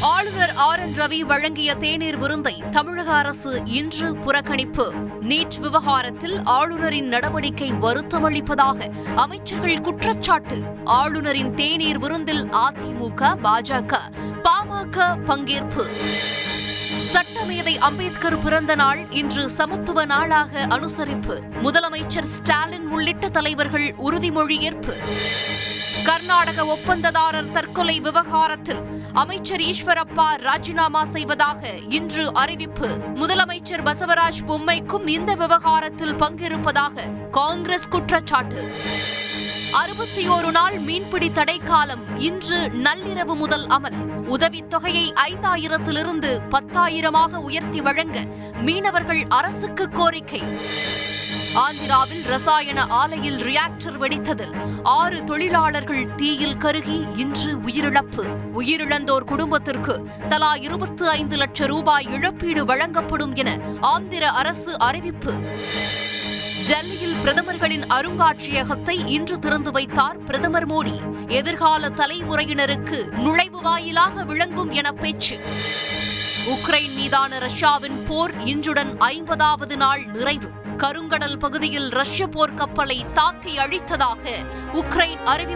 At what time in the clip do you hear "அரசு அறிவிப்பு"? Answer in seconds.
64.30-65.32